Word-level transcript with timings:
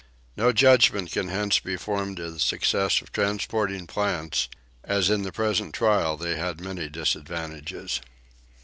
No 0.35 0.51
judgment 0.51 1.11
can 1.11 1.27
hence 1.27 1.59
be 1.59 1.77
formed 1.77 2.17
of 2.17 2.33
the 2.33 2.39
success 2.39 3.03
of 3.03 3.11
transporting 3.11 3.85
plants, 3.85 4.49
as 4.83 5.11
in 5.11 5.21
the 5.21 5.31
present 5.31 5.75
trial 5.75 6.17
they 6.17 6.37
had 6.37 6.59
many 6.59 6.89
disadvantages. 6.89 8.01